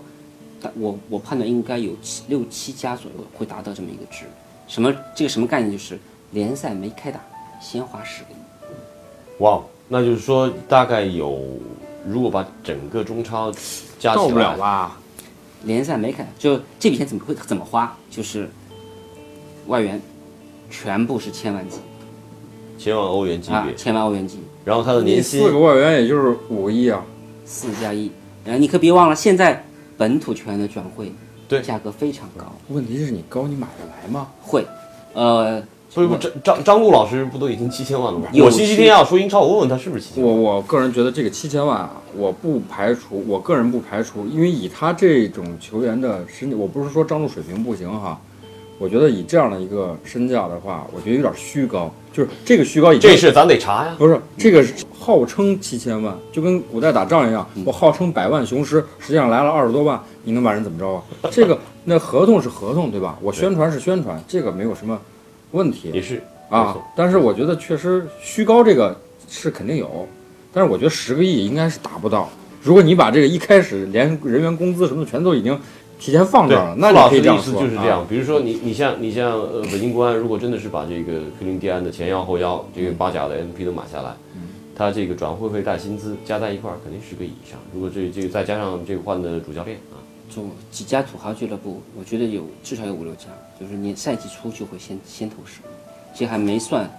[0.75, 4.25] 我我判断应该有七六七家左右会达到这么一个值。
[4.67, 5.71] 什么这个什么概念？
[5.71, 5.97] 就是
[6.31, 7.19] 联赛没开打，
[7.59, 8.44] 先花十个亿。
[9.39, 11.39] 哇，那就是说大概有，
[12.07, 13.51] 如果把整个中超
[13.99, 14.97] 加起来，到不了吧？
[15.63, 17.95] 联赛没开，就这笔钱怎么会怎么花？
[18.09, 18.49] 就是
[19.67, 20.01] 外援
[20.69, 21.79] 全部是千万级
[22.77, 27.03] 千万欧元级啊，别，千万欧元级，然后他的年薪四个外援也就是五个亿啊。
[27.45, 28.11] 四加一。
[28.43, 29.65] 然后你可别忘了，现在
[29.97, 31.11] 本土球员的转会
[31.47, 34.27] 对价格非常高，问题是你高，你买得来吗？
[34.41, 34.63] 会，
[35.13, 35.63] 呃，
[35.95, 38.27] 不是不张张张璐老师不都已经七千万了吗？
[38.33, 40.41] 有我星期天要说英超，我问问他是不是七千我万。
[40.41, 48.19] 我我个人觉得这个七千万啊，我不排除，我个人不排除，因为以他这种球员的身价，我不是说张璐水平不行哈，
[48.77, 53.95] 我觉得以这样的一个身价的话，我觉得有点虚高，就是这个虚高已经这事咱得查呀。
[53.97, 54.61] 不是这个
[54.99, 61.03] 号称七千万，就跟古代打仗一样，我号称百万雄师，实际上来了二十多万，你能把人怎么着啊？
[61.31, 63.17] 这个那合同是合同对吧？
[63.21, 64.99] 我宣传是宣传，这个没有什么
[65.55, 65.89] 问题。
[65.93, 68.95] 也是啊，但是我觉得确实虚高这个
[69.27, 70.07] 是肯定有，
[70.53, 72.29] 但是我觉得十个亿应该是达不到。
[72.61, 75.59] 如果你把这个一开始连人员工资什么的全都已经
[75.99, 77.51] 提前放这儿了，，那老师的意思。
[77.53, 78.01] 就是这样。
[78.01, 84.41] 啊比如说你你像你像呃北京国安，如果真的是把这个克林蒂安的前腰后腰这个巴甲的 MP 都买下来，嗯
[84.75, 87.57] 他这个转会费带薪资加在一块儿肯定十个亿以上。
[87.73, 89.95] 如果这这个再加上这个换的主教练啊，
[90.29, 93.25] 就几家土豪俱乐部，我觉得有至少有五六家，
[93.59, 96.89] 就是你赛季初就会先先投十个亿，这还没算，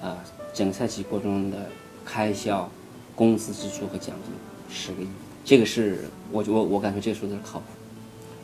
[0.00, 0.16] 呃，
[0.54, 1.66] 整个赛季过程中的
[2.04, 2.70] 开销、
[3.14, 5.08] 工资支出和奖金十个亿，
[5.44, 7.64] 这个是我我我感觉这个数字是靠谱，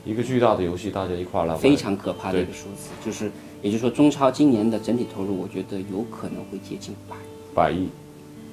[0.04, 3.30] 一个巨大的游戏，大家一块来玩，非常可怕的一个数字，就是
[3.62, 7.16] 也就是说中超今年的整体投入，我觉得有可能会接近百。
[7.54, 7.88] 百亿。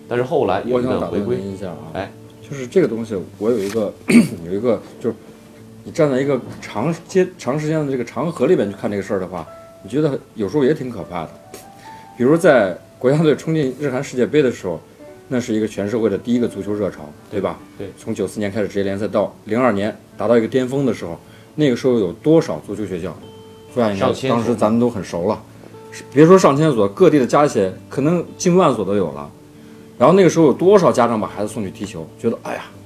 [0.07, 3.93] 但是后来有一我想打断一下啊，哎，就是这个东西，我有一个
[4.43, 5.15] 有一个，就是
[5.83, 9.45] 你站在一个长阶长时间的这个长河里边去看这个事儿的话，
[9.83, 11.29] 你觉得有时候也挺可怕的。
[12.17, 14.79] 比如在国家队冲进日韩世界杯的时候，
[15.29, 17.57] 那是一个全社会的第一个足球热潮，对吧？
[17.77, 21.17] 对从九四年开始职业联赛到零二年达到一个巅峰的时候，
[21.55, 23.15] 那个时候有多少足球学校？
[23.73, 25.41] 傅亚应该上千所当时咱们都很熟了，
[26.11, 29.29] 别说上千所，各地的加起来可能近万所都有了。
[29.97, 32.78] 然后那个时候有多少家长把孩子送去踢球，觉得哎呀，这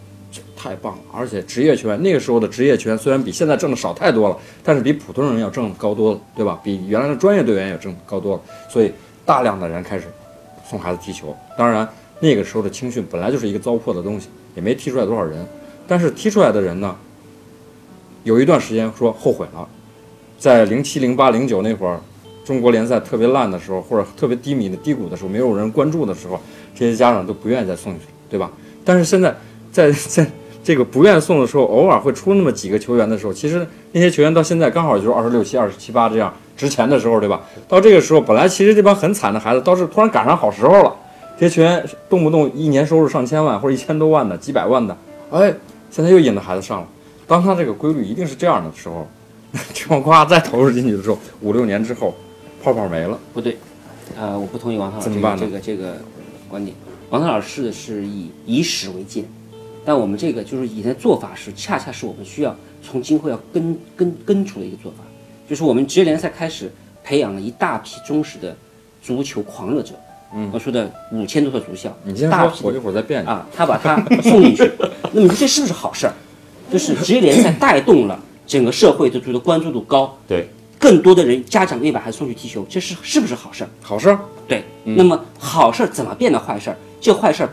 [0.64, 1.02] 太棒了！
[1.14, 6.58] 而且职业球员那个时候的职业球员虽然比现在挣的少太多了，但是比普通人要挣得高多了，对吧？
[6.64, 8.42] 比原来的专业队员也挣高多了。
[8.70, 8.90] 所以
[9.26, 10.06] 大量的人开始
[10.66, 11.36] 送孩子踢球。
[11.58, 11.86] 当然，
[12.22, 15.46] 那个时候的青训本来就是一个糟粕的东西，也没踢出来多少人。
[15.86, 16.96] 但是踢出来的人呢，
[18.24, 19.68] 有一段时间说后悔了，
[20.40, 22.00] 在零七、零八、零九那会儿，
[22.46, 26.40] 中国联赛特别烂的时候，或者特别低迷的低谷的时候，没有人关注的时候，
[26.74, 28.50] 这些家长都不愿意再送去，对吧？
[28.86, 29.36] 但是现在
[29.72, 30.26] 在在
[30.64, 37.42] 这个不愿意送的时候，偶尔会出那么几个球员的时候，其实那些球员到现在刚好就是二十六七、二十七八这样值钱的时候，对吧？
[37.68, 40.96] 到这个时候，本来其实这帮很惨的孩子，倒是突然赶上好时候了。
[41.38, 44.96] 这些球员动不动一年收入上千万或者一千多万的、几百万的，
[45.32, 45.54] 哎，
[45.92, 46.88] 现在又引着孩子上了。
[47.28, 49.08] 当他这个规律一定是这样的时候，
[49.74, 52.16] 这帮夸再投入进去的时候，五六年之后，
[52.64, 53.18] 泡泡没了。
[53.34, 53.58] 不对，
[54.16, 55.98] 呃，我不同意王涛老师这个这个这个
[56.48, 56.78] 观点。
[57.10, 59.26] 王涛老师是以以史为鉴，
[59.86, 64.98] 但我们这个就是以前做法是，恰恰是我们需要从今后要根根根除的一个做法，
[65.50, 66.72] 就是我们职业联赛开始
[67.04, 68.56] 培养了一大批忠实的
[69.02, 69.94] 足球狂热者。
[70.36, 73.28] 嗯，我说的五千多所足校，你先说我一会儿再辩你。
[73.28, 74.72] 啊，他把他送进去，
[75.14, 76.14] 那么这是不是好事儿？
[76.72, 80.48] 就是职业联赛带动了整个社会对足球的关注度高，对，
[80.80, 83.70] 更多的人家长愿意把孩子送去踢球，这是是不是好事儿？
[83.80, 84.18] 好事儿，
[84.48, 86.78] 对，那么好事儿怎么变得坏事儿？
[87.00, 87.50] 这坏事儿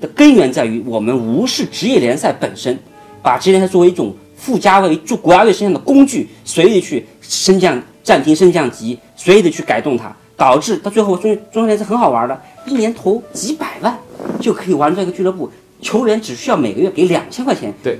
[0.00, 2.78] 的根源在于我们无视职业联赛本身，
[3.22, 13.98] 把职业联赛作为一种附加为驻国家队身上的工具，随意去升降、暂停升降级，随意的去改动它，导致到最后中中超联赛很好玩的，一年投几百万
[14.40, 17.72] 就可以玩这个俱乐部，球员只需要每个月给两千块钱。
[17.82, 17.98] 对，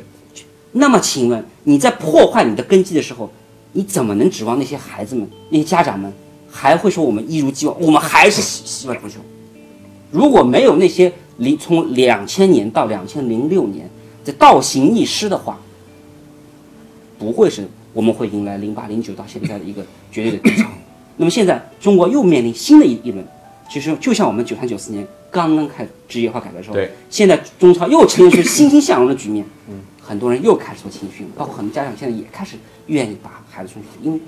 [0.72, 3.30] 那么请问你在破坏你的根基的时候，
[3.72, 6.12] 你怎么能指望那些孩子们、那些家长们
[6.50, 9.20] 还会说我们一如既往，我们还是喜喜欢足球？
[10.10, 13.88] 如果没有那些零从两千年到两千零六年
[14.24, 15.58] 这倒行逆施的话，
[17.18, 20.68] 不会是我们会迎来零八零九到现在的一个绝对的低潮。
[21.16, 23.24] 那么现在中国又面临新的一一轮，
[23.70, 34.18] 其实就像我们九三九四年刚刚开始职业化改革的时候，对，现在中超又呈现出欣欣向荣的局面，嗯，很多人又开始做青训，包括很多家长现在也开始愿意把孩子送去，因为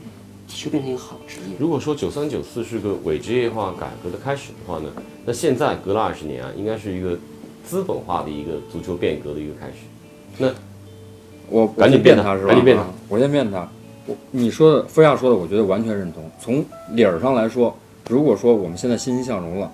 [0.47, 1.57] 踢球变成一个好职业。
[1.59, 4.89] 如果说九三九四是个伪职业化改革的开始的话呢，
[5.27, 7.19] 那现在隔了二十年啊，应该是一个
[7.65, 9.75] 资本化的一个足球变革的一个开始。
[10.39, 10.49] 那
[11.51, 12.47] 我赶紧变他是吧？
[12.47, 13.69] 赶紧变他啊我先变他。
[14.07, 16.31] 我你说的菲亚说的，我觉得完全认同。
[16.41, 17.77] 从理儿上来说，
[18.09, 19.69] 如果说我们现在欣欣向荣了，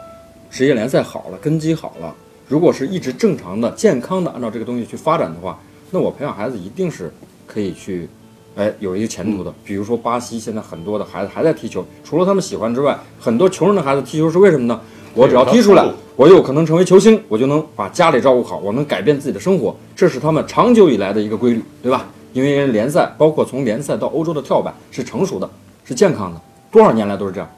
[0.50, 2.14] 职业联赛好了，根基好了，
[2.48, 5.60] 如果是一直正常的、健康的按照这个东西去发展的话，
[5.90, 7.12] 那我培养孩子一定是
[7.46, 8.08] 可以去，
[8.56, 9.52] 哎，有一个前途的。
[9.62, 14.80] 比如说巴西现在很多的孩子还在踢球，除了他们喜欢之外，很多穷人的孩子踢球是为什么呢？
[15.14, 22.06] 我只要踢出来我有可能成为球星，我就能把家里照顾好，我能改变自己的生活，这是他们长久以来的一个规律，对吧？
[22.32, 25.48] 因为联赛，包括从联赛到欧洲的跳板是成熟的，
[25.84, 27.48] 是健康的，多少年来都是这样。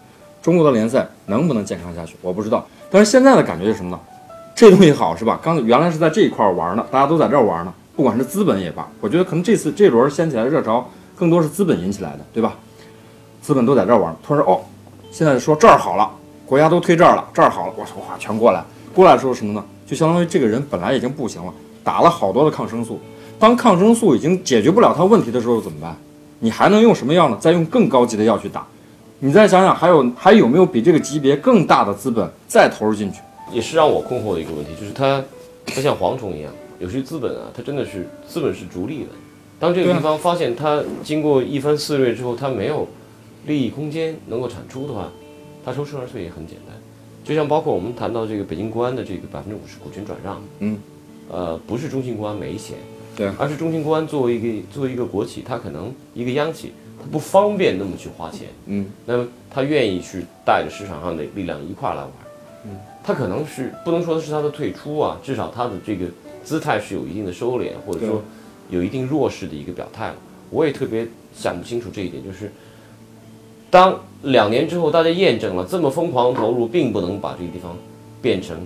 [0.43, 2.67] 中国的联赛能不能健康下去，我不知道。
[2.91, 4.01] 但是现在的感觉是什么呢？
[4.55, 5.41] 这东西好是吧？
[5.43, 12.55] 刚原来是在这一块玩呢，大家都在这儿玩呢，不管是资本也罢，我觉得可能这次这轮掀起来的热潮更多是资本引起来的，对吧？
[13.43, 14.61] 资本都在这儿玩，突然说哦，
[15.11, 16.11] 现在说这儿好了，
[16.47, 18.63] 国家都推这儿了，这儿好了，我说哇，全过来，
[18.95, 19.65] 过来的时候什么呢？
[19.87, 21.53] 就相当于这个人本来已经不行了，
[21.83, 22.99] 打了好多的抗生素，
[23.39, 25.97] 当抗生素已经解决不了他问题的时候怎么办？
[26.41, 27.37] 你还能用什么药呢？
[27.41, 28.67] 再用更高级的药去打。
[29.21, 33.21] 你再想想，还有还有没有比这个级别更大的资本再投入进去？
[33.51, 35.23] 也是让我困惑的一个问题，就是它，
[35.65, 39.11] 它像蝗虫一样，有些资本啊，它真的是资本是逐利的。
[39.59, 42.87] 当这个地方发现它经过一番肆虐之后，它没有
[43.47, 45.09] 利益空间能够产出的话，
[45.65, 46.77] 它收生而退也很简单。
[47.25, 50.79] 就像包括我们谈到这个北京国安的这个百分之五十股权转让，嗯，
[51.31, 52.77] 呃，不是中信国安没钱，
[53.17, 62.13] 对而是中信国安作为一个作为一个国企，它可能一个央企，它不方便那么去花钱，嗯，那么他愿意去带着市场上的力量一块儿来玩，
[62.67, 66.05] 嗯，他可能是不能说的是他的退出啊，至少他的这个
[66.45, 68.23] 姿态是有一定的收敛，或者说
[68.69, 70.17] 有一定弱势的一个表态了。
[70.51, 72.53] 我也特别想不清楚这一点，就是
[73.75, 77.77] 当两年之后大家验证了这么疯狂投入并不能把这个地方
[78.23, 78.65] 变成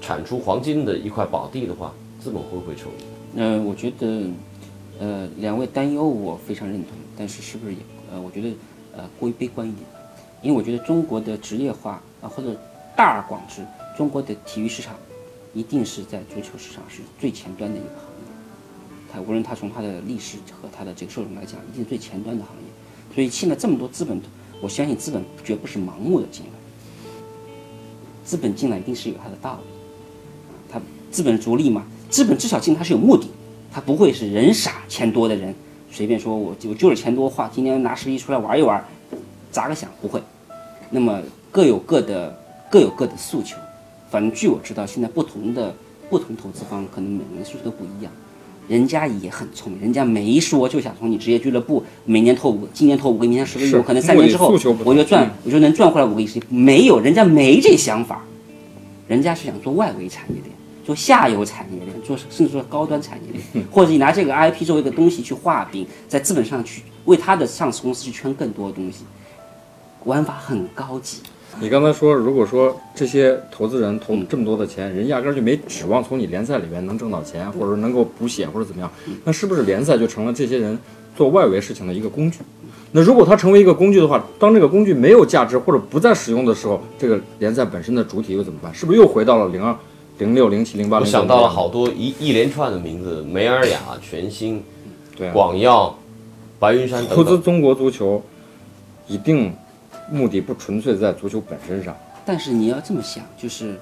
[0.00, 3.38] 产出黄金的一块宝地的话，资本会不会抽离？
[3.38, 4.24] 呃，我觉得，
[4.98, 8.48] 呃，两位担忧我非常认同，但是是不是也呃，我觉得
[8.96, 9.84] 呃过于悲观一点，
[10.40, 12.56] 因为我觉得中国的职业化啊、或者
[12.96, 13.60] 大而广之，
[13.94, 14.94] 中国的体育市场
[15.52, 22.67] 一定是在足球市场是最前端的一个行业，它无论它从它的历史和它的这个受众来讲，一定最前端的行业，
[23.14, 24.20] 所以现在这么多资本，
[24.60, 26.52] 我相信资本绝不是盲目的进来，
[28.24, 29.68] 资本进来一定是有它的道理。
[30.70, 33.26] 他资本逐利嘛，资本至少进它是有目的，
[33.72, 35.54] 他不会是人傻钱多的人
[35.90, 38.84] 随便说我我就是钱多话，今天拿十亿出来玩一玩，
[39.50, 40.22] 砸个响不会。
[40.90, 42.38] 那么各有各的
[42.70, 43.56] 各有各的诉求，
[44.10, 45.74] 反正据我知道，现在不同的
[46.10, 48.12] 不同投资方可能每个人诉求都不一样。
[48.68, 54.50] 人家也很聪明，人家没说就想从你职业俱乐部每年投五个，今年投五个，明年十个亿，是我可能三年之后
[54.84, 56.28] 我就赚嗯，我就能赚回来五个亿。
[56.50, 58.22] 没有，人家没这想法，
[59.06, 60.54] 人家是想做外围产业链，
[60.84, 69.04] 做下游产业链，做甚至说高端产业链，或者你拿这个 IP 作为一个东西去画饼，在资本上去为他的上市公司去圈更多的东西，
[70.04, 71.18] 玩法很高级。
[71.60, 78.90] 你刚才说，如果说这些投资人投这么多的钱，人压根儿就没指望从你联赛里面能挣到钱，或者能够补血或者怎么样，
[79.24, 80.78] 那是不是联赛就成了这些人
[81.16, 82.38] 做外围事情的一个工具？
[82.92, 88.72] 那如果它成为一个工具的话，当这个工具没有价值或者不再使用的时候，这个联赛本身的主体又怎么办？
[88.72, 89.76] 是不是又回到了零二、
[90.18, 91.00] 零六、零七、零八？
[91.00, 94.62] 我想到了好多一一连串的名字，梅尔雅、全新、
[95.16, 95.98] 对啊广药、
[96.60, 97.36] 白云山投等投。
[97.36, 98.22] 资中国足球，
[99.08, 99.52] 一定
[100.10, 101.96] 目的不纯粹在足球本身上。
[102.24, 103.78] 但是你要这么想，就是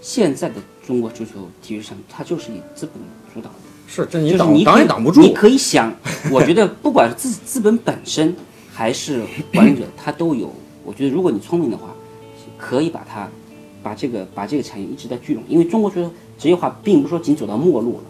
[0.00, 2.94] 现在的中国足球体育上，它就是以资本
[3.32, 3.56] 主导的。
[3.86, 5.20] 是，这你挡你挡也挡不住。
[5.20, 5.94] 你可以想，
[6.30, 8.34] 我觉得不管是资 资本本身
[8.72, 10.52] 还是管理者，他都有。
[10.84, 11.90] 我觉得如果你聪明的话，
[12.58, 13.28] 可以把它
[13.82, 18.04] 把这个把这个产业一直在聚拢，因为中国足球职业化并不是说仅走到末路了，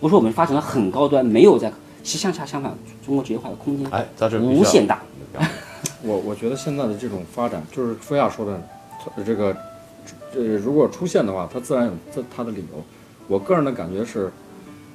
[0.00, 3.90] 不是说我们发展到很高端，没有在，其实向下相反，中国职业化的空间
[4.42, 5.00] 无限大。
[6.06, 8.52] 我我觉得现在的这种发展，就是菲亚说的，
[9.16, 9.54] 呃这个，
[10.32, 12.82] 这如果出现的话，它自然有它它的理由。
[13.26, 14.30] 我个人的感觉是，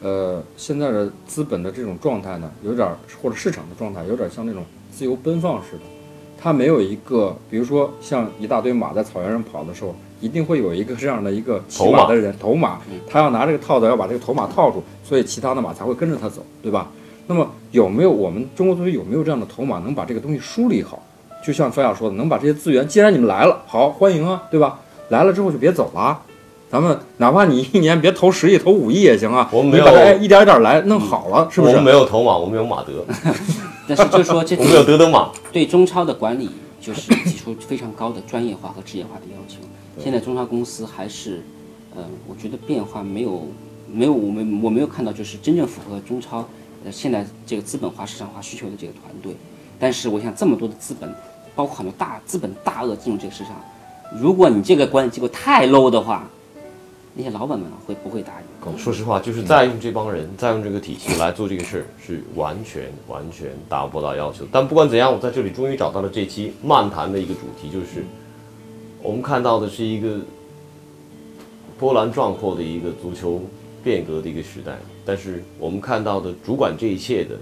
[0.01, 5.81] 呃，现在的资本的这种状态呢，有点儿或者市场的状态，有点像那种自由奔放似的。
[6.39, 12.79] 它没有一个，比如说像一大堆马在草原上跑的时候，一定会有一个这样的一个骑头马马的人，头马，
[13.09, 16.89] 他要拿这个套子要把这个头马套住，所以其他的马才会跟着他走，对吧？
[17.27, 21.01] 那么有没有我们中国足球有没有这样的头马，能把这个东西梳理好？
[21.43, 24.79] 就像菲亚说的，能把这些资源，既然你们来了，好欢迎啊，对吧？
[25.09, 26.21] 来了之后就别走了啊，
[26.69, 31.85] 咱们哪怕你一年别投十亿，投五亿也行啊，我们没有你把它哎一点一点来弄好了，是不是我们？
[31.85, 33.05] 没有投马，我们有马德，
[33.87, 35.29] 但是就是说这 我们有德德马。
[35.51, 39.57] 对中超的管理就是提出非常高的专业化和职业化的要求。
[40.01, 41.41] 现在中超公司还是，
[41.95, 43.47] 呃，我觉得变化没有
[43.91, 46.47] 没有我们我没有看到就是真正符合中超
[46.85, 49.35] 呃现在这个资本化市场化需求的这个团队。
[49.77, 51.11] 但是我想这么多的资本，
[51.55, 53.55] 包括很多大资本大鳄进入这个市场，
[54.19, 56.27] 如果你这个管理机构太 low 的话，
[57.13, 58.77] 那些老板们会不会答应？
[58.77, 64.45] 说实话，就是再用这帮人，再用这个体系来做这个事儿，是完全完全达不到要求。
[64.51, 68.05] 但不管怎样，我在这里终于找到了这期漫谈的一个主题，就是
[69.01, 70.19] 我们看到的是一个
[71.77, 73.41] 波澜壮阔的一个足球
[73.83, 77.35] 变革的一个时代，但是我们看到的主管这一切的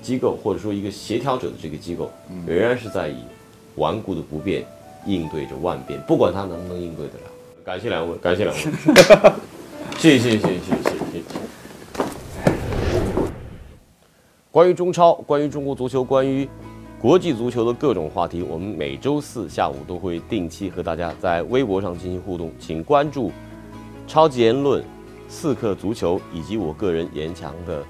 [0.00, 2.10] 机构，或者说一个协调者的这个机构，
[2.44, 3.18] 仍然是在以
[3.76, 4.64] 顽固的不变
[5.06, 7.24] 应对着万变，不管他能不能应对得了。
[7.64, 8.60] 感谢两位，感谢两位，
[9.98, 11.24] 谢谢谢谢谢谢谢谢。
[14.50, 16.48] 关于中超，关于中国足球，关于
[17.00, 23.32] 国际足球的各种话题，我们每周四下午都会定期和大家在微博上进行互动，请关注
[24.06, 24.84] “超级言论”、
[25.28, 27.82] “刺客足球”以及我个人严强的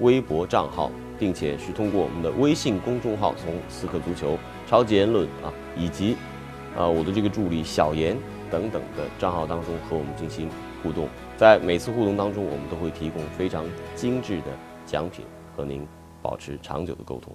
[0.00, 4.36] 微博账号，并且是通过我们的微信公众号，从“刺客足球”、
[4.70, 6.16] “超级言论”啊，以及
[6.76, 8.16] 啊我的这个助理小严。
[8.48, 10.48] 等等的账号当中和我们进行
[10.82, 13.64] 互动，在每次互动当中，我们都会提供非常
[13.94, 14.46] 精致的
[14.84, 15.24] 奖品
[15.56, 15.86] 和您
[16.20, 17.32] 保持长久的沟通。